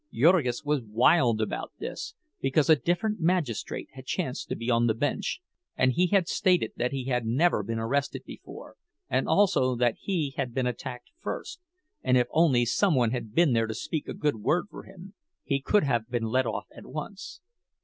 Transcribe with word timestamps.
Jurgis 0.11 0.63
was 0.65 0.81
wild 0.81 1.39
about 1.39 1.73
this, 1.77 2.15
because 2.41 2.71
a 2.71 2.75
different 2.75 3.19
magistrate 3.19 3.89
had 3.93 4.07
chanced 4.07 4.49
to 4.49 4.55
be 4.55 4.71
on 4.71 4.87
the 4.87 4.95
bench, 4.95 5.41
and 5.77 5.91
he 5.91 6.07
had 6.07 6.27
stated 6.27 6.71
that 6.75 6.89
he 6.91 7.05
had 7.05 7.23
never 7.23 7.61
been 7.61 7.77
arrested 7.77 8.23
before, 8.25 8.77
and 9.11 9.27
also 9.29 9.75
that 9.75 9.97
he 10.01 10.33
had 10.35 10.55
been 10.55 10.65
attacked 10.65 11.11
first—and 11.21 12.17
if 12.17 12.25
only 12.31 12.65
someone 12.65 13.11
had 13.11 13.35
been 13.35 13.53
there 13.53 13.67
to 13.67 13.75
speak 13.75 14.07
a 14.07 14.15
good 14.15 14.37
word 14.37 14.65
for 14.71 14.85
him, 14.85 15.13
he 15.43 15.61
could 15.61 15.83
have 15.83 16.09
been 16.09 16.23
let 16.23 16.47
off 16.47 16.65
at 16.75 16.87
once. 16.87 17.39